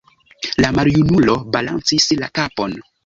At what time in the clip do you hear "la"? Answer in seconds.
0.63-0.71, 2.23-2.31